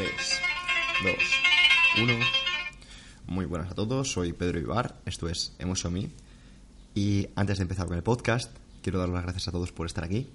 3, 0.00 0.12
2, 1.04 1.14
1. 2.04 2.14
Muy 3.26 3.44
buenas 3.44 3.70
a 3.70 3.74
todos, 3.74 4.10
soy 4.10 4.32
Pedro 4.32 4.58
Ibar, 4.58 4.98
esto 5.04 5.28
es 5.28 5.52
Me. 5.90 6.10
Y 6.94 7.28
antes 7.36 7.58
de 7.58 7.64
empezar 7.64 7.86
con 7.86 7.98
el 7.98 8.02
podcast, 8.02 8.50
quiero 8.82 8.98
dar 8.98 9.10
las 9.10 9.24
gracias 9.24 9.48
a 9.48 9.52
todos 9.52 9.72
por 9.72 9.84
estar 9.84 10.02
aquí. 10.02 10.30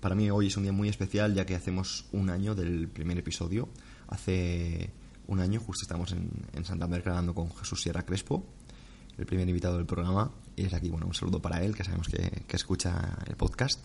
Para 0.00 0.14
mí 0.14 0.30
hoy 0.30 0.46
es 0.46 0.56
un 0.56 0.62
día 0.62 0.72
muy 0.72 0.88
especial 0.88 1.34
ya 1.34 1.44
que 1.44 1.54
hacemos 1.54 2.06
un 2.12 2.30
año 2.30 2.54
del 2.54 2.88
primer 2.88 3.18
episodio. 3.18 3.68
Hace 4.08 4.90
un 5.26 5.40
año 5.40 5.60
justo 5.60 5.82
estamos 5.82 6.12
en, 6.12 6.30
en 6.54 6.64
Santander 6.64 7.02
grabando 7.02 7.34
con 7.34 7.54
Jesús 7.56 7.82
Sierra 7.82 8.06
Crespo, 8.06 8.46
el 9.18 9.26
primer 9.26 9.46
invitado 9.46 9.76
del 9.76 9.84
programa. 9.84 10.30
Y 10.56 10.64
es 10.64 10.72
aquí, 10.72 10.88
bueno, 10.88 11.06
un 11.06 11.12
saludo 11.12 11.42
para 11.42 11.62
él, 11.62 11.76
que 11.76 11.84
sabemos 11.84 12.08
que 12.08 12.56
escucha 12.56 13.18
el 13.26 13.36
podcast. 13.36 13.84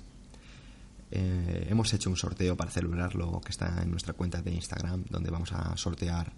Eh, 1.18 1.68
hemos 1.70 1.94
hecho 1.94 2.10
un 2.10 2.18
sorteo 2.18 2.58
para 2.58 2.70
celebrarlo 2.70 3.40
que 3.40 3.52
está 3.52 3.82
en 3.82 3.90
nuestra 3.90 4.14
cuenta 4.14 4.42
de 4.42 4.52
Instagram, 4.52 5.06
donde 5.10 5.32
vamos 5.32 5.54
a 5.54 5.78
sortear 5.78 6.34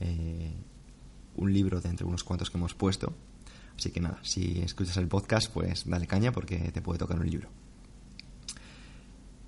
eh, 0.00 0.52
un 1.36 1.50
libro 1.50 1.80
de 1.80 1.88
entre 1.88 2.04
unos 2.04 2.24
cuantos 2.24 2.50
que 2.50 2.58
hemos 2.58 2.74
puesto. 2.74 3.14
Así 3.74 3.90
que 3.90 4.00
nada, 4.00 4.18
si 4.22 4.60
escuchas 4.60 4.98
el 4.98 5.08
podcast, 5.08 5.50
pues 5.50 5.88
dale 5.88 6.06
caña 6.06 6.30
porque 6.30 6.58
te 6.72 6.82
puede 6.82 6.98
tocar 6.98 7.18
un 7.18 7.30
libro. 7.30 7.48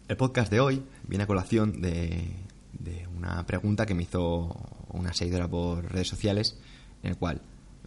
El 0.08 0.16
podcast 0.16 0.50
de 0.50 0.60
hoy 0.60 0.82
viene 1.06 1.24
a 1.24 1.26
colación 1.26 1.82
de, 1.82 2.30
de 2.72 3.06
una 3.18 3.44
pregunta 3.44 3.84
que 3.84 3.94
me 3.94 4.04
hizo 4.04 4.56
una 4.88 5.12
seguidora 5.12 5.46
por 5.46 5.92
redes 5.92 6.08
sociales, 6.08 6.58
en 7.02 7.10
el 7.10 7.18
cual 7.18 7.42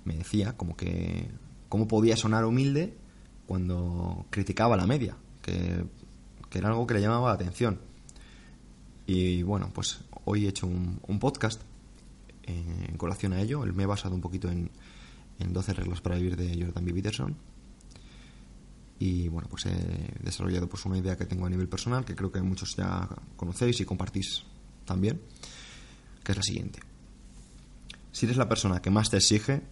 me 0.06 0.16
decía 0.16 0.56
como 0.56 0.78
que 0.78 1.28
cómo 1.70 1.88
podía 1.88 2.16
sonar 2.18 2.46
humilde 2.46 2.96
cuando 3.48 4.28
criticaba 4.30 4.78
la 4.78 4.86
media, 4.86 5.18
que 5.42 5.86
que 6.54 6.60
era 6.60 6.70
algo 6.70 6.86
que 6.86 6.94
le 6.94 7.02
llamaba 7.02 7.30
la 7.30 7.34
atención. 7.34 7.80
Y 9.08 9.42
bueno, 9.42 9.72
pues 9.74 10.02
hoy 10.26 10.46
he 10.46 10.50
hecho 10.50 10.68
un, 10.68 11.20
podcast 11.20 11.60
eh, 12.44 12.86
en 12.90 12.96
colación 12.96 13.34
a 13.34 13.42
ello. 13.42 13.66
Me 13.66 13.84
he 13.84 13.86
basado 13.88 14.14
un 14.14 14.22
poquito 14.22 14.52
en, 14.52 14.70
en 15.40 15.52
12 15.52 15.74
reglas 15.74 16.02
para 16.02 16.16
vivir 16.16 16.38
de 16.38 16.64
Jordan 16.64 16.86
B. 16.86 16.94
Peterson. 16.94 17.36
Y 19.00 19.30
bueno, 19.30 19.50
pues 19.50 19.66
he 19.66 20.14
desarrollado 20.24 20.70
pues 20.70 20.86
una 20.86 21.00
idea 21.00 21.18
que 21.18 21.26
tengo 21.26 21.48
a 21.48 21.50
nivel 21.50 21.68
personal, 21.68 22.06
que 22.06 22.16
creo 22.16 22.32
que 22.32 22.40
muchos 22.44 22.76
ya 22.76 23.10
conocéis 23.36 23.82
y 23.82 23.86
compartís 23.86 24.44
también, 24.86 25.20
que 26.24 26.34
es 26.34 26.38
la 26.38 26.44
siguiente. 26.44 26.82
Si 28.12 28.28
eres 28.28 28.38
la 28.38 28.48
persona 28.48 28.80
que 28.80 28.92
más 28.92 29.10
te 29.10 29.18
exige, 29.18 29.64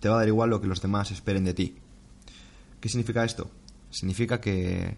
te 0.00 0.08
va 0.08 0.14
a 0.14 0.18
dar 0.20 0.28
igual 0.28 0.48
lo 0.48 0.62
que 0.62 0.68
los 0.68 0.80
demás 0.80 1.10
esperen 1.10 1.44
de 1.44 1.52
ti. 1.52 1.76
¿Qué 2.80 2.88
significa 2.88 3.26
esto? 3.26 3.50
Significa 3.90 4.40
que 4.40 4.96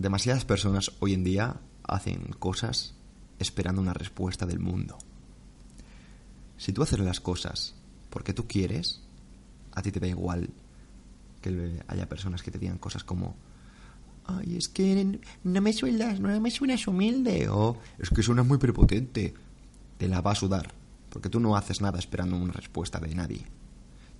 demasiadas 0.00 0.44
personas 0.44 0.92
hoy 1.00 1.14
en 1.14 1.24
día 1.24 1.60
hacen 1.84 2.34
cosas 2.38 2.94
esperando 3.38 3.80
una 3.80 3.94
respuesta 3.94 4.46
del 4.46 4.58
mundo. 4.58 4.98
Si 6.56 6.72
tú 6.72 6.82
haces 6.82 6.98
las 7.00 7.20
cosas 7.20 7.74
porque 8.10 8.32
tú 8.32 8.46
quieres, 8.46 9.02
a 9.72 9.82
ti 9.82 9.92
te 9.92 10.00
da 10.00 10.06
igual 10.06 10.50
que 11.40 11.82
haya 11.88 12.08
personas 12.08 12.42
que 12.42 12.50
te 12.50 12.58
digan 12.58 12.78
cosas 12.78 13.04
como 13.04 13.36
ay, 14.26 14.56
es 14.56 14.68
que 14.68 15.20
no 15.44 15.60
me 15.60 15.72
suenas, 15.72 16.20
no 16.20 16.40
me 16.40 16.50
suenas 16.50 16.86
humilde 16.86 17.48
o 17.48 17.78
es 17.98 18.10
que 18.10 18.22
suenas 18.22 18.46
muy 18.46 18.58
prepotente. 18.58 19.34
Te 19.98 20.08
la 20.08 20.20
va 20.20 20.32
a 20.32 20.34
sudar, 20.34 20.72
porque 21.08 21.30
tú 21.30 21.40
no 21.40 21.56
haces 21.56 21.80
nada 21.80 21.98
esperando 21.98 22.36
una 22.36 22.52
respuesta 22.52 22.98
de 22.98 23.14
nadie. 23.14 23.46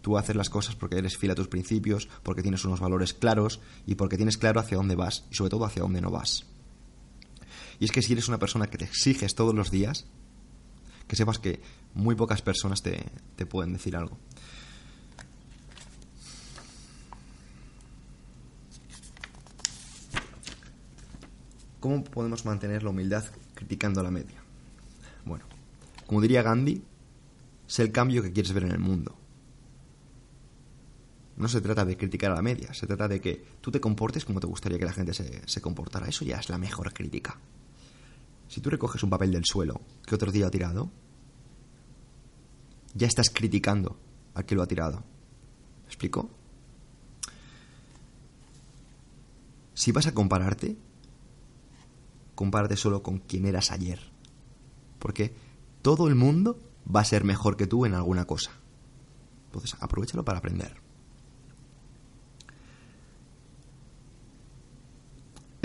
Tú 0.06 0.16
haces 0.16 0.36
las 0.36 0.50
cosas 0.50 0.76
porque 0.76 0.98
eres 0.98 1.16
fiel 1.16 1.32
a 1.32 1.34
tus 1.34 1.48
principios, 1.48 2.08
porque 2.22 2.40
tienes 2.40 2.64
unos 2.64 2.78
valores 2.78 3.12
claros 3.12 3.58
y 3.88 3.96
porque 3.96 4.16
tienes 4.16 4.38
claro 4.38 4.60
hacia 4.60 4.76
dónde 4.76 4.94
vas 4.94 5.24
y 5.32 5.34
sobre 5.34 5.50
todo 5.50 5.64
hacia 5.64 5.82
dónde 5.82 6.00
no 6.00 6.12
vas. 6.12 6.46
Y 7.80 7.86
es 7.86 7.90
que 7.90 8.02
si 8.02 8.12
eres 8.12 8.28
una 8.28 8.38
persona 8.38 8.68
que 8.68 8.78
te 8.78 8.84
exiges 8.84 9.34
todos 9.34 9.52
los 9.52 9.72
días, 9.72 10.06
que 11.08 11.16
sepas 11.16 11.40
que 11.40 11.60
muy 11.94 12.14
pocas 12.14 12.40
personas 12.40 12.82
te, 12.82 13.04
te 13.34 13.46
pueden 13.46 13.72
decir 13.72 13.96
algo. 13.96 14.16
¿Cómo 21.80 22.04
podemos 22.04 22.44
mantener 22.44 22.84
la 22.84 22.90
humildad 22.90 23.24
criticando 23.54 24.04
la 24.04 24.12
media? 24.12 24.40
Bueno, 25.24 25.46
como 26.06 26.20
diría 26.20 26.42
Gandhi, 26.42 26.84
sé 27.66 27.82
el 27.82 27.90
cambio 27.90 28.22
que 28.22 28.32
quieres 28.32 28.52
ver 28.52 28.62
en 28.62 28.70
el 28.70 28.78
mundo. 28.78 29.25
No 31.36 31.48
se 31.48 31.60
trata 31.60 31.84
de 31.84 31.96
criticar 31.96 32.32
a 32.32 32.36
la 32.36 32.42
media, 32.42 32.72
se 32.72 32.86
trata 32.86 33.08
de 33.08 33.20
que 33.20 33.44
tú 33.60 33.70
te 33.70 33.80
comportes 33.80 34.24
como 34.24 34.40
te 34.40 34.46
gustaría 34.46 34.78
que 34.78 34.86
la 34.86 34.92
gente 34.92 35.12
se, 35.12 35.42
se 35.46 35.60
comportara. 35.60 36.08
Eso 36.08 36.24
ya 36.24 36.38
es 36.38 36.48
la 36.48 36.58
mejor 36.58 36.92
crítica. 36.94 37.38
Si 38.48 38.60
tú 38.60 38.70
recoges 38.70 39.02
un 39.02 39.10
papel 39.10 39.32
del 39.32 39.44
suelo 39.44 39.80
que 40.06 40.14
otro 40.14 40.32
día 40.32 40.46
ha 40.46 40.50
tirado, 40.50 40.90
ya 42.94 43.06
estás 43.06 43.28
criticando 43.30 43.98
al 44.34 44.46
que 44.46 44.54
lo 44.54 44.62
ha 44.62 44.66
tirado. 44.66 45.02
¿Me 45.82 45.88
explico? 45.88 46.30
Si 49.74 49.92
vas 49.92 50.06
a 50.06 50.14
compararte, 50.14 50.76
compárate 52.34 52.76
solo 52.76 53.02
con 53.02 53.18
quien 53.18 53.44
eras 53.44 53.70
ayer. 53.70 54.00
Porque 54.98 55.34
todo 55.82 56.08
el 56.08 56.14
mundo 56.14 56.58
va 56.94 57.00
a 57.00 57.04
ser 57.04 57.24
mejor 57.24 57.56
que 57.56 57.66
tú 57.66 57.84
en 57.84 57.94
alguna 57.94 58.24
cosa. 58.24 58.52
Entonces, 59.46 59.76
aprovechalo 59.80 60.24
para 60.24 60.38
aprender. 60.38 60.85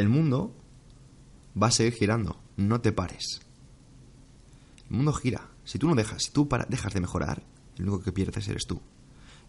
El 0.01 0.09
mundo 0.09 0.51
va 1.61 1.67
a 1.67 1.71
seguir 1.71 1.93
girando, 1.93 2.41
no 2.57 2.81
te 2.81 2.91
pares. 2.91 3.41
El 4.89 4.95
mundo 4.97 5.13
gira. 5.13 5.47
Si 5.63 5.77
tú 5.77 5.87
no 5.87 5.93
dejas, 5.93 6.23
si 6.23 6.31
tú 6.31 6.47
para, 6.47 6.65
dejas 6.65 6.91
de 6.95 7.01
mejorar, 7.01 7.43
el 7.77 7.87
único 7.87 8.03
que 8.03 8.11
pierdes 8.11 8.47
eres 8.47 8.65
tú. 8.65 8.81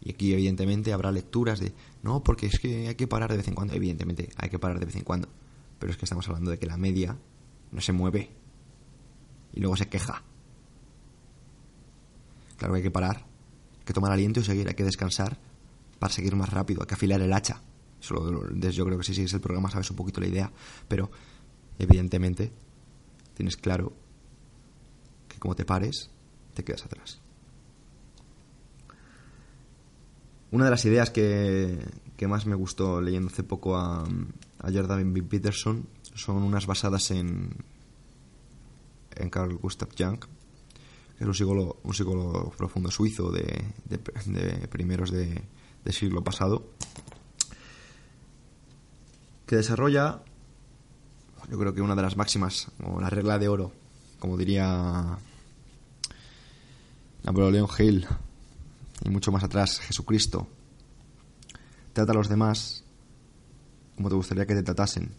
Y 0.03 0.11
aquí 0.11 0.35
evidentemente 0.35 0.93
habrá 0.93 1.11
lecturas 1.11 1.59
de, 1.59 1.73
no, 2.03 2.23
porque 2.23 2.47
es 2.47 2.59
que 2.59 2.87
hay 2.87 2.97
que 2.97 3.07
parar 3.07 3.31
de 3.31 3.39
vez 3.39 3.49
en 3.49 3.55
cuando. 3.55 3.73
Evidentemente 3.73 4.29
hay 4.37 4.51
que 4.51 4.59
parar 4.59 4.79
de 4.79 4.85
vez 4.85 4.97
en 4.97 5.05
cuando. 5.05 5.29
Pero 5.79 5.91
es 5.91 5.97
que 5.97 6.05
estamos 6.05 6.29
hablando 6.29 6.51
de 6.51 6.59
que 6.59 6.67
la 6.67 6.77
media 6.77 7.17
no 7.71 7.81
se 7.81 7.93
mueve. 7.93 8.31
Y 9.55 9.61
luego 9.61 9.75
se 9.77 9.89
queja. 9.89 10.23
Claro 12.59 12.75
que 12.75 12.79
hay 12.79 12.83
que 12.83 12.91
parar. 12.91 13.25
Hay 13.79 13.85
que 13.87 13.95
tomar 13.95 14.13
aliento 14.13 14.41
y 14.41 14.45
seguir. 14.45 14.69
Hay 14.69 14.75
que 14.75 14.85
descansar 14.85 15.39
para 15.99 16.13
seguir 16.13 16.37
más 16.37 16.51
rápido. 16.51 16.83
Hay 16.83 16.89
que 16.89 16.95
afilar 16.95 17.23
el 17.23 17.33
hacha. 17.33 17.63
Solo, 18.03 18.51
yo 18.53 18.85
creo 18.85 18.99
que 18.99 19.05
si 19.05 19.15
sigues 19.15 19.33
el 19.33 19.41
programa 19.41 19.71
sabes 19.71 19.89
un 19.91 19.97
poquito 19.97 20.21
la 20.21 20.27
idea. 20.27 20.53
Pero 20.89 21.09
evidentemente 21.79 22.51
tienes 23.35 23.57
claro 23.57 23.93
que 25.29 25.39
como 25.39 25.55
te 25.55 25.65
pares, 25.65 26.11
te 26.53 26.65
quedas 26.65 26.85
atrás. 26.85 27.21
Una 30.51 30.65
de 30.65 30.71
las 30.73 30.85
ideas 30.85 31.11
que, 31.11 31.79
que 32.17 32.27
más 32.27 32.45
me 32.45 32.57
gustó 32.57 33.01
leyendo 33.01 33.29
hace 33.29 33.45
poco 33.45 33.77
a, 33.77 34.03
a 34.03 34.73
Jordan 34.73 35.13
B. 35.13 35.23
Peterson 35.23 35.87
son 36.15 36.43
unas 36.43 36.67
basadas 36.67 37.13
en, 37.13 37.51
en 39.15 39.31
Carl 39.31 39.57
Gustav 39.59 39.91
Jung, 39.97 40.19
que 40.19 41.23
es 41.23 41.27
un 41.27 41.35
psicólogo, 41.35 41.79
un 41.85 41.95
psicólogo 41.95 42.51
profundo 42.51 42.91
suizo 42.91 43.31
de, 43.31 43.65
de, 43.85 43.99
de 44.27 44.67
primeros 44.67 45.13
de, 45.13 45.41
de 45.85 45.93
siglo 45.93 46.23
pasado, 46.25 46.67
que 49.53 49.57
desarrolla, 49.57 50.23
yo 51.51 51.59
creo 51.59 51.75
que 51.75 51.83
una 51.83 51.95
de 51.95 52.01
las 52.01 52.17
máximas, 52.17 52.69
o 52.83 52.99
la 52.99 53.11
regla 53.11 53.39
de 53.39 53.49
oro, 53.49 53.71
como 54.19 54.39
diría 54.39 55.19
Napoleón 57.23 57.69
Hill, 57.79 58.07
y 59.05 59.11
mucho 59.11 59.31
más 59.31 59.45
atrás, 59.45 59.79
Jesucristo. 59.81 60.49
Trata 61.93 62.13
a 62.13 62.15
los 62.15 62.31
demás 62.31 62.83
como 63.95 64.09
te 64.09 64.15
gustaría 64.15 64.47
que 64.47 64.55
te 64.55 64.63
tratasen. 64.63 65.13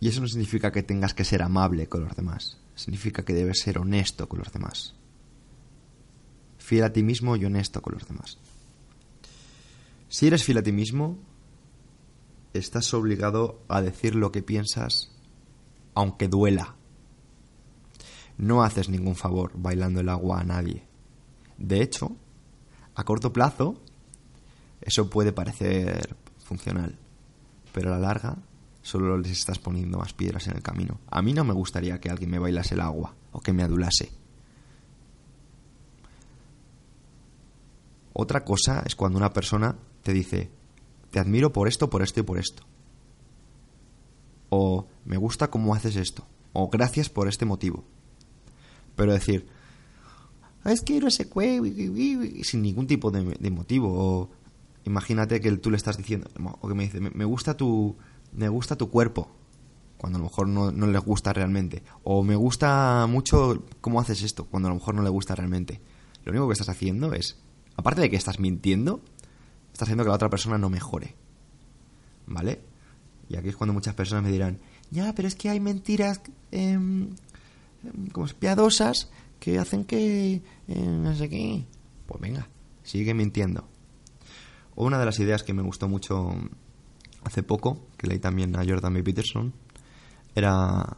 Y 0.00 0.08
eso 0.08 0.20
no 0.20 0.26
significa 0.26 0.72
que 0.72 0.82
tengas 0.82 1.14
que 1.14 1.24
ser 1.24 1.44
amable 1.44 1.88
con 1.88 2.02
los 2.02 2.16
demás, 2.16 2.58
significa 2.74 3.24
que 3.24 3.34
debes 3.34 3.60
ser 3.60 3.78
honesto 3.78 4.28
con 4.28 4.40
los 4.40 4.52
demás. 4.52 4.96
Fiel 6.70 6.84
a 6.84 6.92
ti 6.92 7.02
mismo 7.02 7.34
y 7.34 7.44
honesto 7.44 7.82
con 7.82 7.94
los 7.94 8.06
demás. 8.06 8.38
Si 10.08 10.28
eres 10.28 10.44
fiel 10.44 10.58
a 10.58 10.62
ti 10.62 10.70
mismo, 10.70 11.18
estás 12.54 12.94
obligado 12.94 13.64
a 13.66 13.82
decir 13.82 14.14
lo 14.14 14.30
que 14.30 14.40
piensas, 14.40 15.10
aunque 15.94 16.28
duela. 16.28 16.76
No 18.38 18.62
haces 18.62 18.88
ningún 18.88 19.16
favor 19.16 19.50
bailando 19.56 20.00
el 20.00 20.08
agua 20.08 20.38
a 20.38 20.44
nadie. 20.44 20.84
De 21.58 21.82
hecho, 21.82 22.14
a 22.94 23.02
corto 23.02 23.32
plazo, 23.32 23.74
eso 24.80 25.10
puede 25.10 25.32
parecer 25.32 26.14
funcional, 26.38 26.96
pero 27.72 27.92
a 27.92 27.98
la 27.98 28.06
larga 28.06 28.36
solo 28.80 29.18
les 29.18 29.32
estás 29.32 29.58
poniendo 29.58 29.98
más 29.98 30.12
piedras 30.12 30.46
en 30.46 30.54
el 30.54 30.62
camino. 30.62 31.00
A 31.10 31.20
mí 31.20 31.32
no 31.32 31.42
me 31.42 31.52
gustaría 31.52 31.98
que 31.98 32.10
alguien 32.10 32.30
me 32.30 32.38
bailase 32.38 32.74
el 32.74 32.80
agua 32.80 33.16
o 33.32 33.40
que 33.40 33.52
me 33.52 33.64
adulase. 33.64 34.19
Otra 38.20 38.44
cosa 38.44 38.82
es 38.84 38.94
cuando 38.94 39.16
una 39.16 39.32
persona 39.32 39.78
te 40.02 40.12
dice, 40.12 40.50
te 41.10 41.18
admiro 41.18 41.54
por 41.54 41.68
esto, 41.68 41.88
por 41.88 42.02
esto 42.02 42.20
y 42.20 42.22
por 42.22 42.38
esto. 42.38 42.64
O 44.50 44.88
me 45.06 45.16
gusta 45.16 45.48
cómo 45.48 45.74
haces 45.74 45.96
esto. 45.96 46.26
O 46.52 46.68
gracias 46.68 47.08
por 47.08 47.28
este 47.28 47.46
motivo. 47.46 47.82
Pero 48.94 49.14
decir, 49.14 49.46
ah, 50.64 50.70
es 50.70 50.82
que 50.82 51.00
no 51.00 51.10
sé 51.10 51.30
qué, 51.30 52.42
sin 52.42 52.60
ningún 52.60 52.86
tipo 52.86 53.10
de, 53.10 53.50
motivo. 53.50 53.88
O 53.90 54.30
imagínate 54.84 55.40
que 55.40 55.56
tú 55.56 55.70
le 55.70 55.78
estás 55.78 55.96
diciendo, 55.96 56.28
o 56.60 56.68
que 56.68 56.74
me 56.74 56.82
dice, 56.82 57.00
me 57.00 57.24
gusta 57.24 57.56
tu, 57.56 57.96
me 58.32 58.50
gusta 58.50 58.76
tu 58.76 58.90
cuerpo 58.90 59.30
cuando 59.96 60.18
a 60.18 60.20
lo 60.20 60.26
mejor 60.26 60.46
no, 60.46 60.70
no 60.70 60.86
les 60.88 61.02
gusta 61.02 61.32
realmente. 61.32 61.82
O 62.04 62.22
me 62.22 62.36
gusta 62.36 63.06
mucho 63.08 63.64
cómo 63.80 63.98
haces 63.98 64.20
esto, 64.20 64.44
cuando 64.44 64.68
a 64.68 64.72
lo 64.72 64.74
mejor 64.74 64.94
no 64.94 65.02
le 65.02 65.08
gusta 65.08 65.34
realmente. 65.34 65.80
Lo 66.22 66.32
único 66.32 66.48
que 66.48 66.52
estás 66.52 66.68
haciendo 66.68 67.14
es, 67.14 67.38
aparte 67.76 68.00
de 68.00 68.10
que 68.10 68.16
estás 68.16 68.38
mintiendo, 68.38 69.02
estás 69.72 69.82
haciendo 69.82 70.04
que 70.04 70.08
la 70.08 70.16
otra 70.16 70.30
persona 70.30 70.58
no 70.58 70.70
mejore. 70.70 71.14
¿Vale? 72.26 72.60
Y 73.28 73.36
aquí 73.36 73.48
es 73.48 73.56
cuando 73.56 73.74
muchas 73.74 73.94
personas 73.94 74.24
me 74.24 74.30
dirán, 74.30 74.58
ya, 74.90 75.14
pero 75.14 75.28
es 75.28 75.34
que 75.34 75.48
hay 75.48 75.60
mentiras 75.60 76.20
em, 76.50 77.10
em, 77.84 78.06
como 78.12 78.26
piadosas 78.26 79.10
que 79.38 79.58
hacen 79.58 79.84
que 79.84 80.42
eh, 80.68 80.86
no 80.86 81.14
sé 81.14 81.28
qué. 81.28 81.64
Pues 82.06 82.20
venga, 82.20 82.48
sigue 82.82 83.14
mintiendo. 83.14 83.68
Una 84.74 84.98
de 84.98 85.04
las 85.04 85.18
ideas 85.20 85.42
que 85.42 85.52
me 85.52 85.62
gustó 85.62 85.88
mucho 85.88 86.34
hace 87.24 87.42
poco, 87.42 87.86
que 87.96 88.06
leí 88.06 88.18
también 88.18 88.56
a 88.56 88.64
Jordan 88.64 88.94
B. 88.94 89.02
Peterson, 89.02 89.52
era 90.34 90.96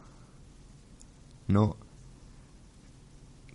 no 1.47 1.77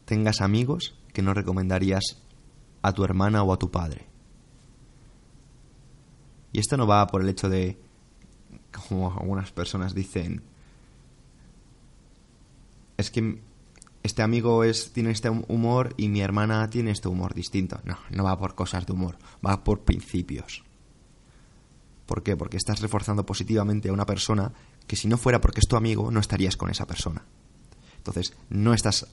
tengas 0.05 0.41
amigos 0.41 0.95
que 1.13 1.23
no 1.23 1.35
recomendarías 1.35 2.23
a 2.83 2.93
tu 2.93 3.05
hermana 3.05 3.43
o 3.43 3.53
a 3.53 3.59
tu 3.59 3.71
padre. 3.71 4.07
Y 6.53 6.61
esto 6.61 6.77
no 6.77 6.87
va 6.87 7.07
por 7.07 7.23
el 7.23 7.29
hecho 7.29 7.49
de, 7.49 7.79
como 8.71 9.13
algunas 9.13 9.53
personas 9.53 9.95
dicen, 9.95 10.43
es 12.97 13.11
que 13.11 13.41
este 14.03 14.23
amigo 14.23 14.65
es, 14.65 14.93
tiene 14.93 15.11
este 15.11 15.29
humor 15.29 15.95
y 15.97 16.09
mi 16.09 16.21
hermana 16.21 16.69
tiene 16.71 16.91
este 16.91 17.09
humor 17.09 17.35
distinto. 17.35 17.81
No, 17.85 17.99
no 18.11 18.25
va 18.25 18.39
por 18.39 18.55
cosas 18.55 18.87
de 18.87 18.93
humor, 18.93 19.19
va 19.45 19.63
por 19.63 19.81
principios. 19.81 20.65
¿Por 22.07 22.23
qué? 22.23 22.37
Porque 22.37 22.57
estás 22.57 22.81
reforzando 22.81 23.27
positivamente 23.27 23.91
a 23.91 23.93
una 23.93 24.07
persona 24.07 24.53
que 24.87 24.97
si 24.97 25.09
no 25.09 25.19
fuera 25.19 25.41
porque 25.41 25.61
es 25.61 25.69
tu 25.69 25.77
amigo, 25.77 26.11
no 26.11 26.21
estarías 26.21 26.57
con 26.57 26.71
esa 26.71 26.87
persona. 26.87 27.27
Entonces, 27.99 28.35
no 28.49 28.73
estás 28.73 29.07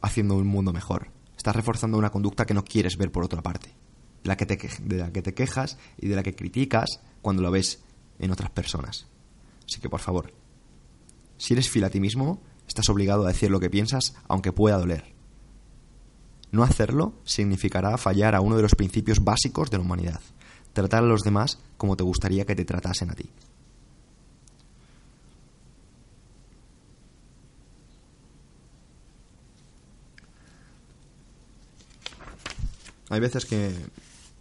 haciendo 0.00 0.36
un 0.36 0.46
mundo 0.46 0.72
mejor. 0.72 1.10
Estás 1.38 1.54
reforzando 1.54 1.96
una 1.96 2.10
conducta 2.10 2.44
que 2.44 2.52
no 2.52 2.64
quieres 2.64 2.96
ver 2.96 3.12
por 3.12 3.24
otra 3.24 3.40
parte. 3.40 3.72
De 4.22 4.28
la 4.28 4.36
que 4.36 4.44
te, 4.44 4.58
de 4.82 4.96
la 4.96 5.12
que 5.12 5.22
te 5.22 5.34
quejas 5.34 5.78
y 5.96 6.08
de 6.08 6.16
la 6.16 6.24
que 6.24 6.34
criticas 6.34 7.00
cuando 7.22 7.42
lo 7.42 7.50
ves 7.52 7.80
en 8.18 8.32
otras 8.32 8.50
personas. 8.50 9.06
Así 9.64 9.80
que, 9.80 9.88
por 9.88 10.00
favor, 10.00 10.32
si 11.36 11.54
eres 11.54 11.70
fiel 11.70 11.84
a 11.84 11.90
ti 11.90 12.00
mismo, 12.00 12.42
estás 12.66 12.88
obligado 12.88 13.24
a 13.24 13.28
decir 13.28 13.50
lo 13.50 13.60
que 13.60 13.70
piensas, 13.70 14.16
aunque 14.26 14.52
pueda 14.52 14.78
doler. 14.78 15.14
No 16.50 16.64
hacerlo 16.64 17.14
significará 17.24 17.96
fallar 17.98 18.34
a 18.34 18.40
uno 18.40 18.56
de 18.56 18.62
los 18.62 18.74
principios 18.74 19.22
básicos 19.22 19.70
de 19.70 19.78
la 19.78 19.84
humanidad. 19.84 20.20
Tratar 20.72 21.04
a 21.04 21.06
los 21.06 21.22
demás 21.22 21.60
como 21.76 21.96
te 21.96 22.02
gustaría 22.02 22.46
que 22.46 22.56
te 22.56 22.64
tratasen 22.64 23.10
a 23.10 23.14
ti. 23.14 23.30
Hay 33.10 33.20
veces 33.20 33.46
que 33.46 33.74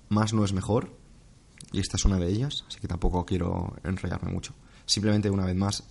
más 0.09 0.33
no 0.33 0.43
es 0.43 0.53
mejor, 0.53 0.97
y 1.71 1.79
esta 1.79 1.97
es 1.97 2.05
una 2.05 2.17
de 2.17 2.27
ellas, 2.27 2.63
así 2.67 2.79
que 2.79 2.87
tampoco 2.87 3.25
quiero 3.25 3.75
enrollarme 3.83 4.31
mucho. 4.31 4.53
Simplemente 4.85 5.29
una 5.29 5.45
vez 5.45 5.55
más, 5.55 5.83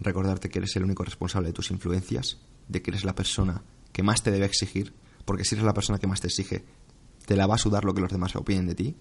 recordarte 0.00 0.50
que 0.50 0.58
eres 0.58 0.76
el 0.76 0.84
único 0.84 1.04
responsable 1.04 1.48
de 1.48 1.54
tus 1.54 1.70
influencias, 1.70 2.38
de 2.68 2.82
que 2.82 2.90
eres 2.90 3.04
la 3.04 3.14
persona 3.14 3.62
que 3.92 4.02
más 4.02 4.22
te 4.22 4.30
debe 4.30 4.46
exigir, 4.46 4.94
porque 5.24 5.44
si 5.44 5.54
eres 5.54 5.64
la 5.64 5.74
persona 5.74 5.98
que 5.98 6.06
más 6.06 6.20
te 6.20 6.28
exige, 6.28 6.64
te 7.26 7.36
la 7.36 7.46
va 7.46 7.54
a 7.54 7.58
sudar 7.58 7.84
lo 7.84 7.94
que 7.94 8.00
los 8.00 8.12
demás 8.12 8.36
opinen 8.36 8.66
de 8.66 8.74
ti. 8.74 8.96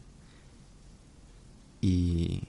Y, 1.81 2.47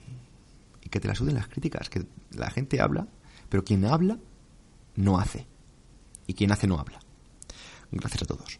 y 0.81 0.89
que 0.89 0.99
te 1.01 1.09
la 1.09 1.15
suden 1.15 1.35
las 1.35 1.47
críticas, 1.47 1.89
que 1.89 2.05
la 2.31 2.49
gente 2.49 2.79
habla, 2.79 3.07
pero 3.49 3.65
quien 3.65 3.83
habla 3.83 4.17
no 4.95 5.19
hace. 5.19 5.45
Y 6.27 6.33
quien 6.33 6.51
hace 6.51 6.67
no 6.67 6.79
habla. 6.79 6.99
Gracias 7.91 8.23
a 8.23 8.25
todos. 8.25 8.59